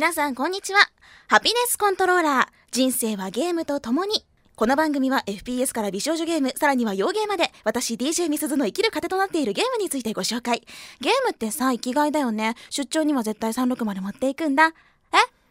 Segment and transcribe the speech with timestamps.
[0.00, 0.80] 皆さんこんにちは。
[1.28, 2.46] ハピネスコントローラー。
[2.70, 4.24] 人生はゲームと共に。
[4.56, 10.62] この番組は FPS から美少女ゲーム、さらには洋ゲーまで、私 DJ みすずの生きる糧となっているゲームについてご紹介。
[11.02, 12.54] ゲームってさ、生きがいだよね。
[12.70, 14.68] 出張には絶対360持っていくんだ。
[14.68, 14.72] え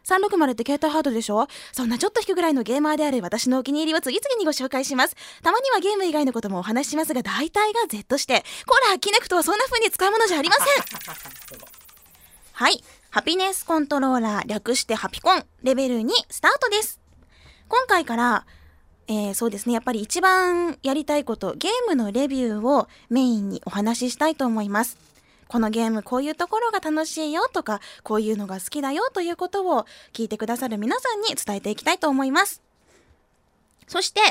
[0.04, 1.48] ?360 って携帯ハードでしょ？
[1.72, 5.16] そんなちょっと引くぐらいのゲーマーである私のお気に入りを次々にご紹介します。
[5.44, 10.66] たまにはゲーム以外のこともお話ししますが、大体が Z して、こら、キネクトはそんな風に使うものじゃありません。
[12.54, 12.84] はい。
[13.12, 17.00] ハピネスコントローラー略してハピコンレベル2スタートです。
[17.68, 18.46] 今回から
[19.08, 19.74] えー、そうですね。
[19.74, 24.98] やっぱり一番やりたいこと、ゲームのレビューをメインにお話ししたいと思います。
[25.48, 32.62] このゲームこういうところが楽しいよとか、こういうのが好きだよということを聞いてくださる皆さんに伝えていきたいと思います。
[33.88, 34.22] そして、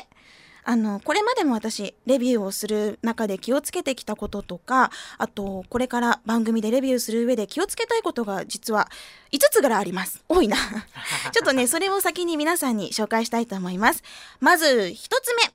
[0.64, 8.88] あの、これまでも私、レビューをする中で気をつけてきたこととか、あと、これから番組でレビューする上で気をつけたいことが実は
[9.32, 10.22] 5つぐらいあります。
[10.28, 10.56] 多いな。
[11.32, 14.02] ちょっとね、それを先に皆さんに紹介したいと思います。
[14.40, 15.54] まず、1つ目。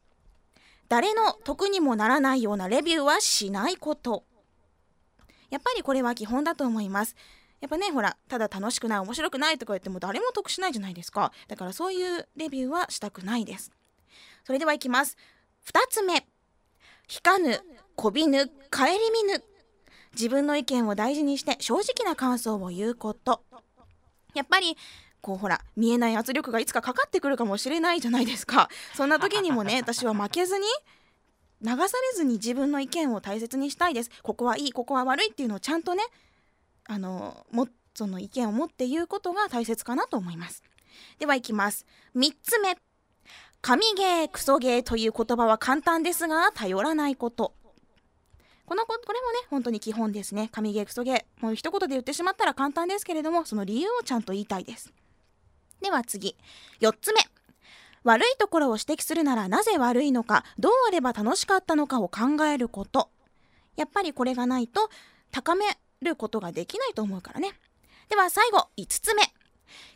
[0.90, 4.24] 誰の得にもならないようなレビューはしないこと。
[5.50, 7.16] やっぱりこれは基本だと思います。
[7.62, 11.32] やっぱね、ほら、ただ楽しくない、面白くないとか言っても誰も得しないじゃないですか。
[11.48, 13.72] だからそういうレビューはしたくないです。
[14.44, 15.18] それではいきます。
[15.66, 16.16] 2つ目。
[16.16, 17.60] 引かぬ
[17.96, 19.44] こびぬ顧みぬ。
[20.14, 23.42] 自分の意見を大事にして正直な感想を言うこと。
[24.34, 24.78] やっぱり
[25.22, 28.70] こうほら見えない圧力がいつかかかってくるかもしれないじゃないですか。
[28.94, 30.66] そんな時にもね 私は負けずに
[31.62, 34.12] 流されずに自分の意見を大切にしたいです。
[34.22, 36.04] ここはいいここは悪いっていうのをちゃんとね
[36.86, 40.64] あのもその意見を持って言うことが大切かなと思います。
[41.20, 41.86] ではいきます。
[42.16, 42.78] 3つ目
[43.64, 47.54] 神ゲー、クソゲーという言葉は簡単ですが、頼らないこと。
[48.66, 50.50] このここれもね、本当に基本ですね。
[50.52, 51.24] 神ゲー、クソゲー。
[51.40, 54.92] もう一言で言ってしまったら簡単ですけれども、その理由をちゃんと言いたいです。
[55.82, 56.36] では次。
[56.82, 57.22] 4つ目。
[58.04, 63.12] 悪いところを指摘するならなぜ悪いのか、どうあれば楽しかったのかを考えること。
[63.78, 64.90] やっぱりこれがないと
[65.32, 65.64] 高め
[66.02, 67.54] ることができないと思うからね。
[68.10, 69.24] では最後、5つ目。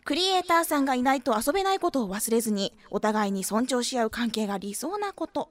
[0.04, 5.50] クリエイターさんがいないと遊べないことを忘れずに、お互いに尊重し合う関係が理想なこと。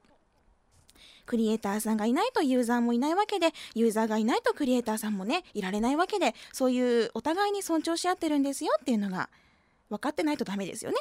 [1.25, 9.29] クリエイターさんがいないとユーザーもいないわけで、ユーザーがいないとクリエイターさんもね、いられないわけで、そういうお互いに尊重し合ってるんですよっていうのが
[9.89, 10.97] 分かってないとダメですよね。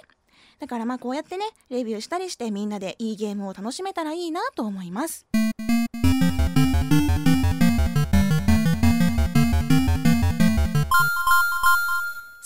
[0.59, 5.27] だからまあこうやってね、レビューしたりしてみんなでいいゲームを楽しめたらいいなと思います。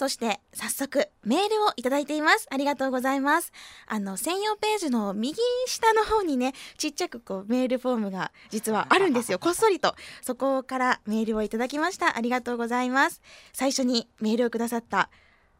[0.00, 2.46] そして早速メールをいただいています。
[2.50, 3.52] ありがとうございます。
[3.86, 9.36] あの専用ページの右下の方にね、ちっちゃくこうメールフォームが実はあるんですよ。
[9.44, 9.94] こっそりと。
[10.22, 12.16] そこからメールをいただきました。
[12.16, 13.20] ありがとうございます。
[13.52, 15.10] 最初にメールをくださった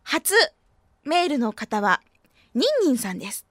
[0.05, 0.33] 初
[1.05, 2.01] メールの方は
[2.55, 3.50] ニンニンさんです。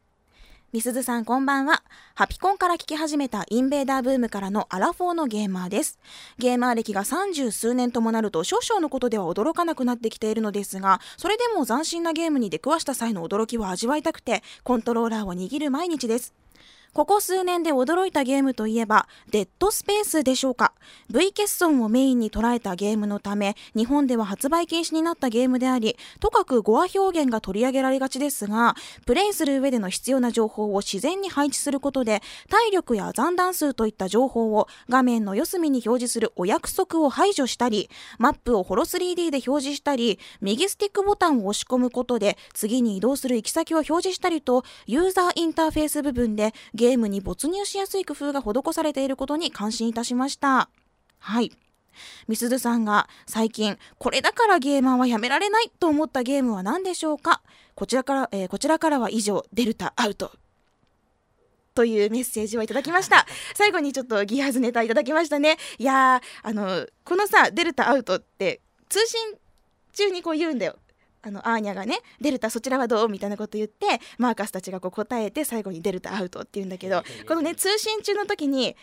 [0.72, 1.82] みすずさんこんばんは。
[2.14, 5.98] ハピコンから聞き始めたインベーダーブームからのアラフォーのゲーマーです。
[6.38, 16.36] ゲーマー歴が三十数年ともなると少々のことでは驚かなくなってきているのですが、それでも斬新なゲームに出くわした際の驚きを味わいたくて、コントローラーを握る毎日です。
[16.94, 20.74] ここ数年で驚いたゲームといえば、デッドスペースでしょうか。
[21.10, 50.70] V 欠損をメインに捉えたゲームのため、日本では発売禁止になったゲームであり、とかく語話表現が取り上げられがちですが、プレイする上での必要な情報を自然に配置することで、体力や残弾数といった情報を画面の四隅に表示するお約束を排除したり、マップをホロ 3D で表示したり、右スティックボタンを押し込むことで、次に移動する行き先を表示したりと、ユーザーインターフェース部分でゲームに没入しやすい工夫が施されていることに感心いたしました。
[51.20, 51.52] はい。
[52.30, 57.42] みすずさんが最近これだからゲーマーはやめられないと思ったゲームは何でしょうか？
[57.76, 60.32] こちらから、えー、こちらからは以上デルタアウト。
[61.76, 63.26] というメッセージをいただきました。
[63.56, 65.58] 最後にちょっとギアーズネタいただきましたね。
[65.80, 69.20] いやあのこのさデルタアウトって通信
[69.92, 70.78] 中にこう言うんだよ
[71.22, 78.76] あのアーニャがね「デルタそちらはどう?」みたいなこと言ってマーカスたちがこう答えて最後に「デルタアウト」って言うんだけどこのね通信中の時に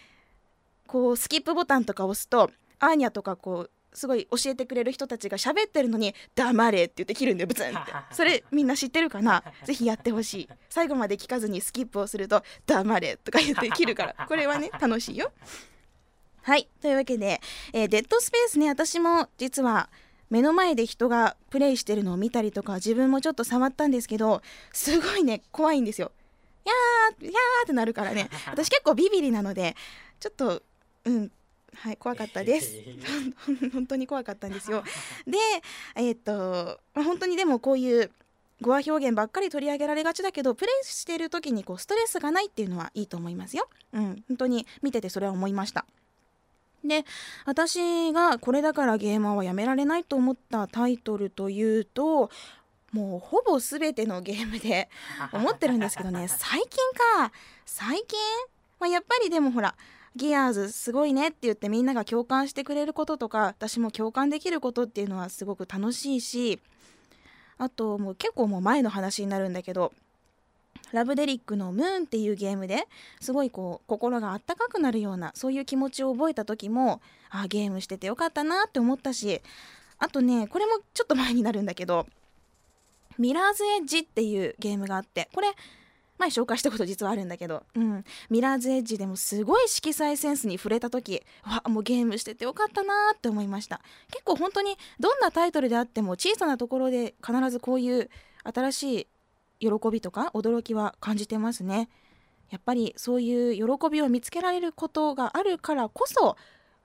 [0.86, 7.92] こうスキップボタンとか押すとアーニャとかこうすごい教えてくれる人たちが喋ってるのに「黙れ」って言って切るんだよブツンって。
[8.10, 9.42] それみんな知ってるかな？
[9.64, 10.48] ぜひやってほしい。
[10.68, 14.14] 最後まで聞かずにスキップをすると「黙れ」とか言って切るから。
[14.28, 15.32] これはね楽しいよ。
[16.42, 16.68] はい。
[16.82, 17.40] というわけで、
[17.72, 19.88] えー、デッドスペースね私も実は
[20.30, 24.42] 目の前で人がプレイしてるのを見たりとか自分もちょっと触ったんですけど
[24.72, 26.12] すごいね怖いんですよ。
[26.64, 27.32] やーやー
[27.64, 29.76] ってなるからね 私結構ビビリなので
[30.18, 30.62] ちょっと
[31.04, 31.30] うん
[31.74, 32.74] はい怖かったです
[33.72, 34.82] 本当に怖かったんですよ
[35.26, 35.38] で
[35.94, 38.10] えっ、と本当にでもこういう
[38.62, 43.68] 語話表現ばっかり取り上げられがちだけどプレイしてる時にこうストレスがないっていうのはいいと思いますよ。
[43.92, 45.84] うん、本当に見ててそれは思いました。
[46.88, 47.04] で
[47.44, 52.30] 私がこれだからゲーマーはやめられないと思ったタイトルというと
[52.92, 54.88] もうほぼ全てのゲームで
[55.32, 56.28] 思ってるんですけどね。
[56.28, 56.68] 最近
[57.18, 57.32] か。
[57.64, 58.18] 最近、
[58.78, 59.74] まあ、やっぱりでもほら
[60.14, 66.58] ギアーズすごいねって言ってみんなが共感してくれることとか私も共感できることっていうのはすごく楽しいし
[67.58, 69.92] あともう結構もう前の話になるんだけど
[70.92, 72.86] ラブデリックのムーンっていうゲームで
[73.20, 77.00] すごいこう心があったかくなるようなそういう気持ちを覚えた時も
[77.30, 79.40] あゲームしててよかったなって思ったし
[79.98, 82.06] あとねこれもちょっと前になるんだけど
[83.18, 85.48] ミラーズエッジっていうゲームがあってこれ
[86.18, 93.80] 前紹介したこと実はあるんだけど、うん、ミラーズエッジでもすごい色彩センスに触れた時わもうゲームしててよかったなって思いました。
[94.10, 98.10] 結構本当にどんなタイトルであっても小さなところで必ずこういう
[98.44, 99.06] 新しい
[99.60, 101.88] 喜びとか驚きは感じてますね。
[102.50, 106.36] やっぱりそういう喜びを見つけられることがあるからこそ、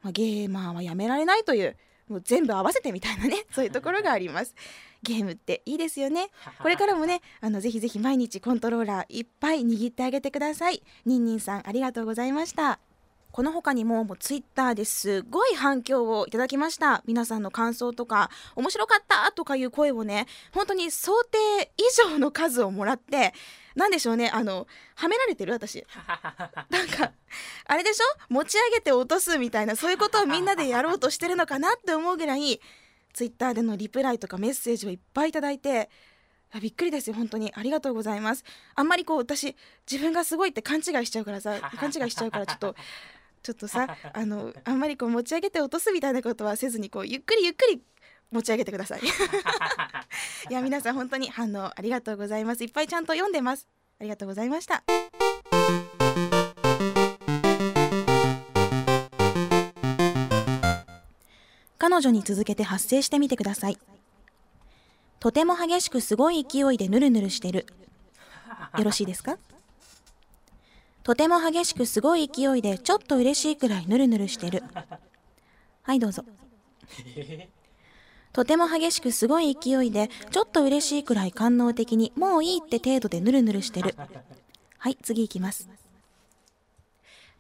[0.02, 1.78] まあ、ゲーマーはやめられないという
[2.08, 4.56] もう全部合わせてみたいなね そういうところがあります。
[5.04, 6.30] ゲームっていいですよね。
[6.62, 10.84] これからもねあのぜひぜひ毎日コントローラーいっぱい握ってあげてください。
[11.06, 12.80] ニンニンさんありがとうございました
[13.32, 17.02] この他にももうツイッターですごい反響をいただきました。
[17.06, 23.34] 皆さんの感想とか面白かったとかいう声をね本当に想定以上の数をもらって
[23.76, 25.54] 何でしょうねあのはめられてる？
[25.54, 25.86] 私。
[26.70, 27.14] なんか
[27.66, 28.04] あれでしょ？
[28.30, 32.60] 持ち上げて落とすみたいなそういうことをみんなでやろうとしてるのかなって思うぐらい
[33.14, 35.90] ツイッターでのリプライとかメッセージをいっぱいいただいて
[36.62, 37.54] びっくりですよ本当に。
[37.56, 38.44] ありがとうございます。
[38.76, 39.56] あんまりこう私
[39.90, 42.76] 自分がすごいって勘違いしちゃうからさ勘違いしちゃうからちょっと
[43.44, 47.82] ちょっとさ あのあんまりこう持ち上げて落とすみたいなことはせずにこうゆっくりゆっくり
[48.32, 49.02] 持ち上げてください。
[50.50, 52.64] いや皆さん本当に反応ありがとうございます。
[52.64, 53.68] いっぱいちゃんと読んでます。
[54.00, 54.84] ありがとうございました。
[61.78, 63.78] 彼女に続けて発声してみてください。
[65.20, 67.66] とても激しくすごい勢いでヌルヌルしてる。
[68.78, 69.38] よろしいですか？
[71.04, 74.64] とても激しくすごい勢いでちょっと嬉しいくらいヌルヌルしてる。
[75.82, 76.24] はいどうぞ。
[78.34, 83.96] とても激しくすごい勢いでちょっと嬉しいくらい官能的にもういいって程度でヌルヌルしてる。
[84.78, 85.70] はい次いきます。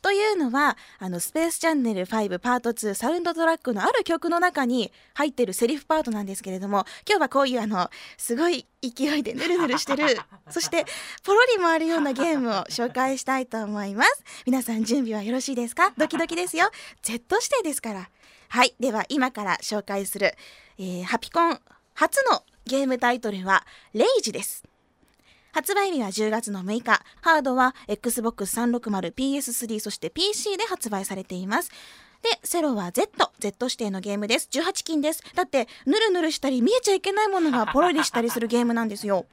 [0.02, 10.18] というのはあのスペースチャンネル5パート2サウンドトラックのある曲の中に入ってるセリフパートなんですけれども今日はこういうあのすごい勢いでヌルヌルしてる
[10.50, 10.86] そして
[11.24, 14.24] ポロリもあるようなゲームを紹介したいと思います。
[14.46, 15.94] 皆さん準備はよろしいですか？
[15.98, 16.70] ドキドキですよ。
[17.04, 18.10] Z 指定ですから。
[18.50, 18.74] はい。
[18.80, 20.34] では今から紹介する、
[20.80, 21.60] えー、ハピコン
[21.94, 24.64] 初のゲームタイトルはレイジです
[25.54, 31.72] 発売日は10月の6日、ハードは Xbox 360、PS3、そして PC で発売されています。
[32.22, 34.48] で、セロは Z、Z 指定のゲームです。
[34.52, 35.24] 18金です。
[35.36, 39.26] だって、ぬるぬるしたり見えちゃいけないものがポロリしたりするゲームなんですよ。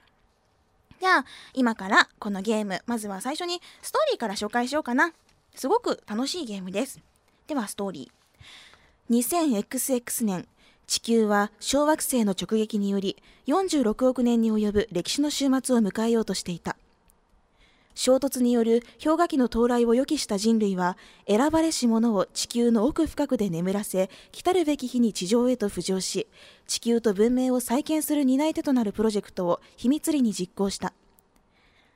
[1.00, 1.24] じゃあ、
[1.54, 5.12] 今からこのゲーム、まずは最初にストーリーから紹介しようかな。
[5.54, 6.98] すごく楽しいゲームです。
[7.46, 9.14] では、ストーリー。
[9.14, 10.48] 2000XX 年、
[10.88, 16.76] 地球は小惑星の直撃により46億年に及ぶ歴史の終末を迎えようとしていた。
[17.94, 26.26] 衝突による氷河期の到来を予期した人類は選ばれし者を地球の奥深くで眠らせ来るべき日に地上へと浮上し
[26.66, 30.94] 地球と文明を再建する担い手となるプロジェクトを秘密裏に実行した。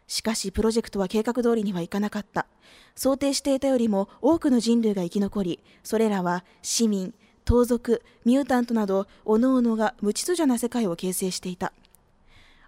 [0.06, 2.46] しかしプロジェクトは計画通りにはいかなかった。
[2.94, 11.72] 想定していたよりも多くの人類が生き残りそれらは市民盗賊ミュータントなど各々が無秩序な世界を形成していた。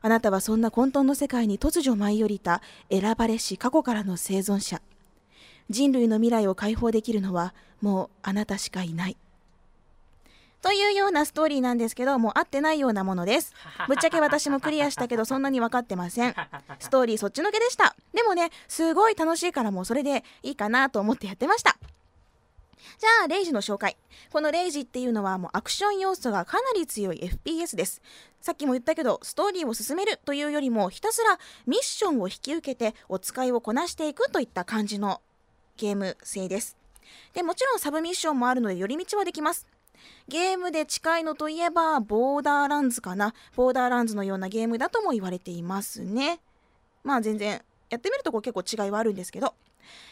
[0.02, 4.83] あなたはそんな混沌の世界に突如舞い降りた選ばれし過去からの生存者。
[5.71, 9.16] 人類の未来を解放できるのはもうあなたしかいない。
[10.61, 13.54] というようなストーリーなんですけどもう合ってないようなものです。
[13.88, 16.35] ぶっちゃけ私もクリアしたけどそんなに分かってません。
[16.81, 17.95] ストーリーそっちのけでした。
[18.12, 21.76] でもねすごい楽しいからもうそれでいいかなと思ってやってました
[22.99, 23.97] じゃあ、レイジの紹介。
[24.33, 28.02] このレイジっていうのはもうアクション要素がかなり強い FPS です。
[28.40, 35.21] さっきも言ったけど、ストーリーを進めるというよりも、ひたすらミッションを引き受けてお使いをこなしていくといった感じの
[35.76, 36.76] ゲーム性です。
[37.33, 39.66] で、もちろんサブミッションもあるので寄り道はできます。
[40.28, 43.35] ゲームで近いのといえば、ボーダーランズかな。
[43.57, 46.40] ボーダーランズのようなゲームだとも言われていますね。
[47.02, 49.54] まあ全然、やってみるとこ結構違いはあるんですけど。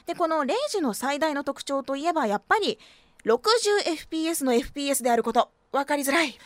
[0.06, 2.78] でこの RAGE の最大の特徴といえばやっぱり
[3.24, 5.50] 60fps の FPS であること。
[5.72, 6.38] 分かりづらい、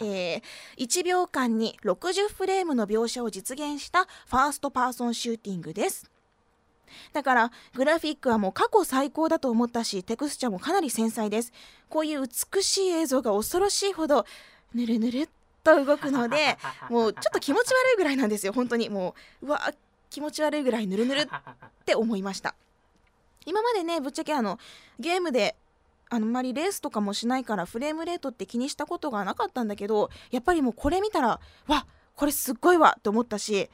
[0.00, 0.42] えー、
[0.78, 6.10] 1秒間に60フレームの描写を実現したファーストパーソンシューティングです。
[7.12, 11.52] だからグラフィックはもう過去最高だと思ったしテクスチャもかなり繊細です。
[11.88, 14.26] こういう美しい映像が恐ろしいほど
[14.74, 15.28] ぬるぬるっ
[15.62, 16.58] と動くので
[16.90, 18.52] もうちょっと気持ち悪いぐらいなんですよ。
[18.52, 18.90] 本当に。
[18.90, 19.72] もううわ
[20.10, 21.28] 気持ち悪いぐらいぬるぬるっ
[21.84, 22.54] て思いました
[23.46, 24.58] 今までねぶっちゃけあの
[24.98, 25.56] ゲームで
[26.10, 33.68] あんまりレースとかもしないからフレームレートって気にしたことがなかったんだけどやっぱりもうこれ見たらわこれすっごいわって思ったし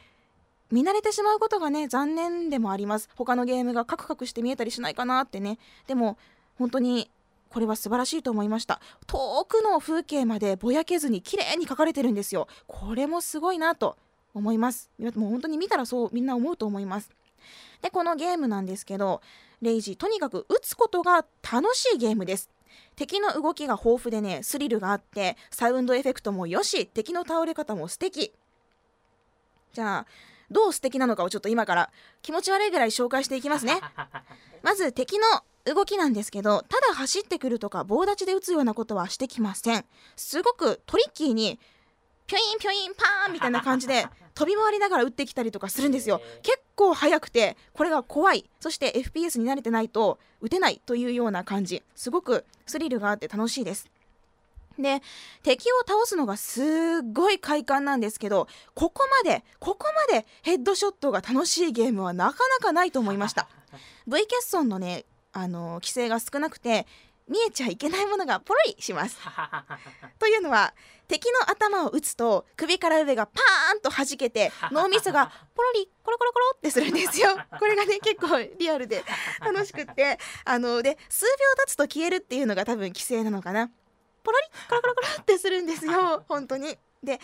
[0.70, 3.08] 見慣れてしまうことがね残念でもあります。
[3.16, 5.58] 他のゲームがカクカクして見えたりしないかなってね。
[5.88, 6.16] でも
[6.58, 7.10] 本当に
[7.48, 8.80] これは素晴らしいと思いました。
[9.08, 12.46] 遠くの風景までぼやけずに綺麗に描かれてるんですよ。
[12.68, 13.96] これもすごいなと
[14.32, 14.90] 思います。
[15.00, 17.10] もう本当に見たらそうみんな思うと思います。
[17.82, 19.22] でこのゲームなんですけど
[19.62, 22.50] レイジとにかく打つことが楽しいゲームです。
[22.97, 28.33] 敵の動きが豊富でねスリルがあってサウンドエフェクトもよし敵の倒れ方も素敵。
[29.73, 30.07] じゃあ
[30.50, 31.90] どう素敵なのかをちょっと今から
[32.23, 33.81] 気持ち悪いぐらい紹介していきますね。
[34.62, 35.25] まず敵の
[35.64, 39.85] 動きなんですけどただ走ってくるとか棒立ちで打つようなことはしてきません。
[40.17, 41.61] すごくトリッキーに
[42.30, 46.22] ピョインピョインパーンみたいな感じで 飛び回りながら打ってきたりとかするんですよ。
[46.44, 48.49] 結構速くてこれが怖い。
[48.60, 51.82] そして FPS に慣れてないと打てないというような感じ。
[51.96, 53.90] すごくスリルがあって楽しいです。
[54.78, 55.02] で
[55.42, 56.66] 敵を倒すのがすっ
[57.12, 63.49] ごい快感なんですけどここまでここまでヘッドショットが楽しいゲームはなかなかないと思いました。
[64.06, 66.87] V キャッソンのねあの規制が少なくて
[67.28, 69.18] 見えちゃいけないものがポロリします。
[70.18, 70.75] というのは
[71.11, 77.37] 敵の頭を打つと首から上がパーンと弾けて 脳みそがポロリコロコロコロってするんですよ。
[77.59, 79.05] これがね結構リアルで
[79.40, 80.19] 楽しくって。
[80.45, 83.71] あので数秒経つと消えるっていうのが多分規制なのかな。
[84.23, 86.25] ポロリコロコロコロってするんですよ。
[86.29, 86.79] 本当に。
[87.02, 87.21] で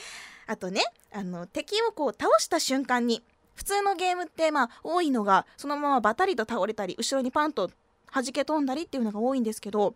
[0.48, 3.22] あとねあの敵をこう倒した瞬間に
[3.54, 7.70] 普通のゲームってまあ多いのがそのままバタリと倒れたり後ろにパンと
[8.12, 9.94] 弾け飛んだりっていうのが多いんですけど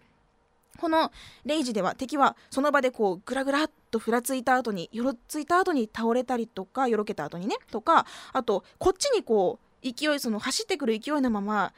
[0.81, 1.13] この
[1.45, 11.73] レイジでは敵はその場でこうグラグラっとふらついた後によろついた後に倒れたりとかよろけた後にねとかあとこっちにこう勢いその走ってくる勢いのまま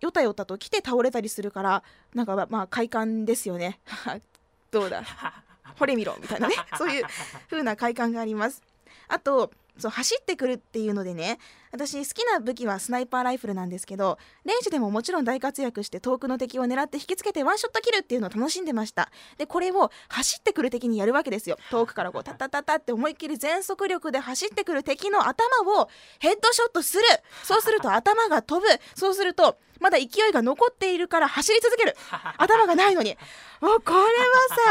[0.00, 1.82] よたよたと来て倒れたりするから
[2.14, 3.80] なんかまあ快感ですよね。
[4.70, 5.02] どうだ？
[5.78, 6.54] ほれ見ろみたいなね。
[6.78, 7.04] そういう
[7.50, 8.62] 風な快感があります。
[9.08, 11.38] あとそう走ってくるっていうのでね
[11.72, 19.10] 私好きな武器はスナイパーライフルなんですけどレンジでももちろん大活躍して遠くの敵を狙って引きつけてワンショットキルっていうのを楽しんでました。
[19.38, 21.56] でこれを走ってくる敵にやるわけですよ。
[21.70, 25.46] 遠くからこうタッタッタッタって思いっきり全速力で走ってくる敵の頭
[25.80, 27.02] をヘッドショットする。
[27.44, 28.66] そうすると頭が飛ぶ。
[28.94, 31.96] そうするとまだ勢いが残っているから走り続ける。
[32.36, 33.16] 頭がないのに。
[33.60, 34.08] もうこれは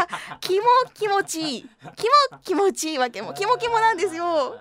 [0.09, 2.03] さ気も気持ちいい気
[2.33, 3.21] も気持ちいいわけ。
[3.21, 4.59] も気も気もなんですよ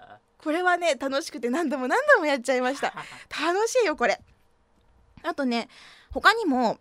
[0.49, 2.95] これはね楽しくて何度も何度もやっちゃいました。
[3.45, 4.19] 楽しいよこれ。
[5.23, 5.69] あとね
[6.11, 6.79] 他にも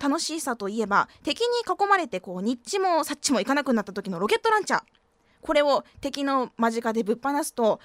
[0.00, 4.82] 楽しさといえば敵に囲まれてこうニッチもサッチもいかなくなった時のロケットランチャー。
[5.42, 7.80] これを敵の間近でぶっ放すと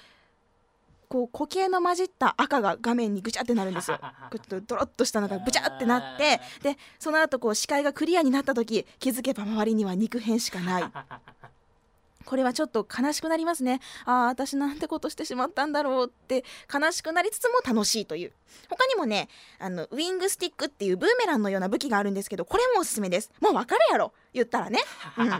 [1.08, 3.98] こう固形の混じった赤が画面にぐちゃってなるんですよ。
[4.30, 10.84] ちょっとドロッとしたのがブチャってなってでその後こう視界がクリアになった時気づけば周りには肉片しかない
[12.24, 13.80] これはちょっと悲しくなりますね。
[14.04, 18.32] ああ私なんてことしてしまったんだろうって悲しくなりつつも楽しいという。
[18.68, 19.28] 他にもね
[19.58, 23.30] あのウィングスティックっていうブーメランのような武器があるんですけどこれもおすすめです。
[23.40, 24.12] もうわかるやろ。
[24.32, 24.80] 言ったらね、
[25.18, 25.30] うん。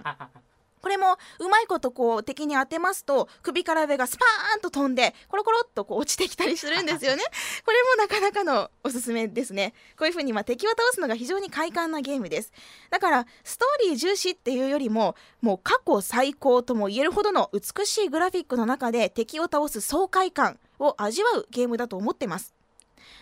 [0.84, 7.22] これもうまいことこう敵に当てますと首から上がスパーンと飛んでコロコロっとこう落ちてきたりするんですよね。
[7.64, 9.72] これもなかなかのおすすめですね。
[9.96, 12.52] こういう風にま敵を倒すのが非常に快感なゲームです。
[12.90, 22.52] だからストーリー重視っていうよりももう過去最高とも言えるほどの美しいグラフィックの中で敵を倒す爽快感を味わうゲームだと思ってます。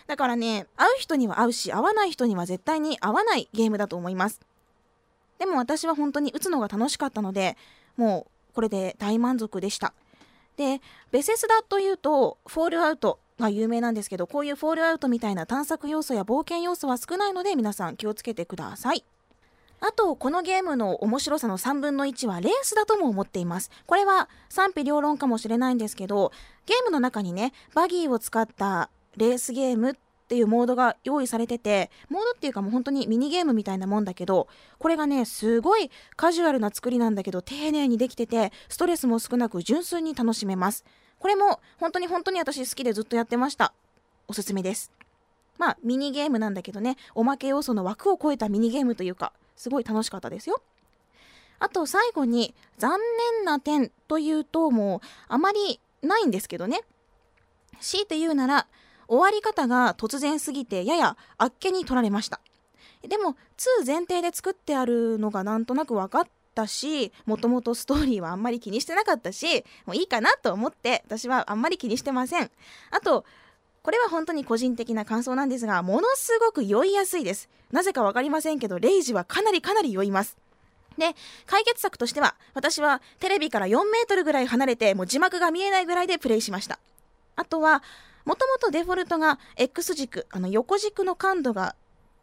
[0.07, 4.41] だからね会う人には会うし会わない人には絶対に会わないゲームだと思います
[5.43, 7.57] でも私は本当に打つのが楽しかったので
[7.97, 9.93] もうこれで大満足でした。
[10.55, 10.79] で
[11.11, 19.03] ベセスダというとフォールアウトが有名なんですけどこういうフォールアウトみたいな探索要素や冒険要素は少ないので皆さん気をつけてください。
[19.81, 23.69] あとこのゲームの面白さの3分の1はレースだとも思っています。
[23.85, 26.31] これは賛否両論かもしれないんですけど
[26.65, 29.93] ゲームの中にねバギーを使ったレースゲームっ
[30.33, 34.47] ていうモードが用意されててモードっていうかもう本当にミニゲームみたいなもんだけど
[34.79, 40.83] これがねすごいカジュアルな作りなんだけど丁寧にできててストレスも少なく純粋に楽しめます。
[41.19, 43.73] これも本当に本当に私好きでずっとやってました。
[44.27, 44.91] おすすめです。
[45.59, 50.59] まあミニゲームなんだけどねおまけ要素の枠を超えたミニゲームというかすごい楽しかったですよ。
[51.59, 52.97] あと最後に残
[53.37, 56.81] 念な点というともうあまりないんですけどね。
[57.79, 58.67] 強いて言うなら
[59.13, 62.39] 終わり方が突然すぎてややあっけに取られました。
[63.07, 72.49] でも2前提で作ってあるのがなんとなく分かったしもともとストーリーはあんまり気にしてなかったしもういいかなと思って私はあんまり気にしてません。
[72.91, 73.25] あと
[73.83, 77.49] これは本当に個人的な感想なんですがものすごく酔いやすいです。
[77.71, 80.37] なぜか分かりませんけどレイジはかなりかなり酔います。
[80.97, 81.15] で
[81.45, 86.79] 解決策としては私はテレビから4メートルぐらい離れてもう字幕が見えないぐらいでプレイしました。
[87.35, 87.83] あとは
[88.25, 91.75] もともとデフォルトが X 軸あの横軸の感度が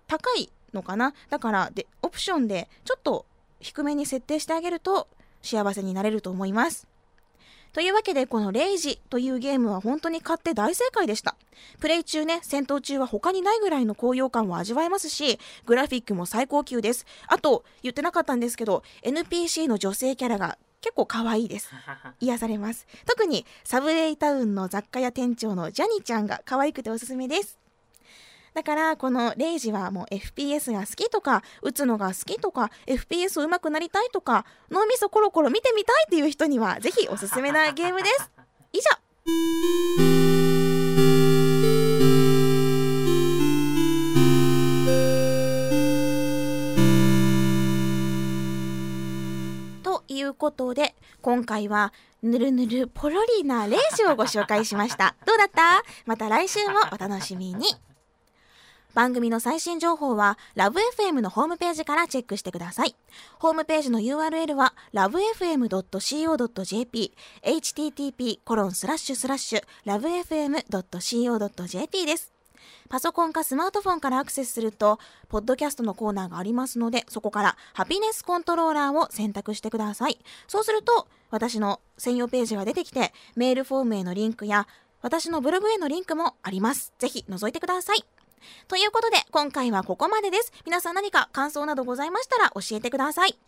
[0.07, 1.14] 高いのかな？
[1.28, 3.26] だからでオプションでちょっと
[3.61, 5.09] 低めに設定してあげると
[5.42, 6.87] 幸せになれると思います。
[7.73, 11.37] というわけでこのレイジというゲームは本当に買って大正解でした。
[11.78, 17.07] プレイ中ね戦闘中は他にないぐらいの高揚感を味わえますしグラフィックも最高級です。
[17.28, 21.70] あと言ってなかったんですけど NPC の女性キャラが結構可愛いです。
[22.20, 22.87] 癒されます。
[23.06, 27.58] 特にサブレイタウンの雑貨屋店長のジャニちゃんが可愛くておすすめです。
[28.54, 38.30] だからこのレイジはもう FPS が好きとか打つのが好きとか FPS 上手くなりたいとか脳みそコロコロ見てみたいっていう人にはぜひおすすめなゲームです。
[38.72, 40.00] 以上
[50.40, 51.92] ことで今回は
[52.23, 55.85] ぬるぬるポロリなレイジをご紹介しました どうだった？
[56.06, 57.66] また来週もお楽しみに
[58.92, 62.97] 番組の最新情報はラブ f m のホームページからチェックしてください。
[63.38, 67.12] ホームページの URL は lovefm.co.jp
[67.44, 72.32] http コロンスラッシュスラッシュ lovefm.co.jp です。
[72.88, 74.99] パソコンかスマートフォンからアクセスすると、
[75.29, 80.19] ポッドキャストのコーナーがありますので、そこからハピネスコントローラーを選択してください。
[80.49, 84.66] そうすると、私の専用ページが出てきて、メールフォームへのリンクや、
[85.03, 86.92] 私のブログへのリンクもあります。
[86.99, 88.05] ぜひ覗いてください。
[88.68, 90.53] ということで、今回はここまでです。
[90.64, 93.38] 皆さん何か感想などございましたら教えてください。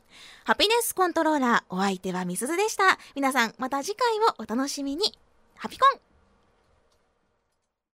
[0.44, 2.98] ハピネスコントローラー、お相手はみすずでした。
[3.14, 5.18] 皆さん、また次回をお楽しみに。
[5.56, 6.11] ハピコン